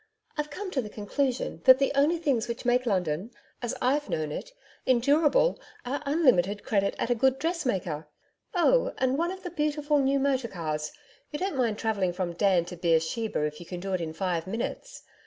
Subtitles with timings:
[0.35, 3.29] I've come to the conclusion that the only things which make London
[3.61, 4.51] as I've known it
[4.87, 8.07] endurable are unlimited credit at a good dressmaker
[8.55, 10.91] Oh, and one of the beautiful new motor cars.
[11.29, 14.47] You don't mind travelling from Dan to Beersheba if you can do it in five
[14.47, 15.03] minutes.